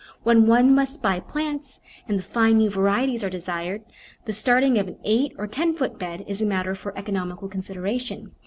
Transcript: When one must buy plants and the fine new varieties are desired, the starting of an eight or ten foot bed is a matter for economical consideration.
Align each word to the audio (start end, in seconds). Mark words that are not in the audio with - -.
When 0.23 0.47
one 0.47 0.73
must 0.73 1.03
buy 1.03 1.19
plants 1.19 1.79
and 2.07 2.17
the 2.17 2.23
fine 2.23 2.57
new 2.57 2.71
varieties 2.71 3.23
are 3.23 3.29
desired, 3.29 3.83
the 4.25 4.33
starting 4.33 4.79
of 4.79 4.87
an 4.87 4.97
eight 5.03 5.31
or 5.37 5.45
ten 5.45 5.75
foot 5.75 5.99
bed 5.99 6.25
is 6.27 6.41
a 6.41 6.45
matter 6.47 6.73
for 6.73 6.97
economical 6.97 7.47
consideration. 7.47 8.31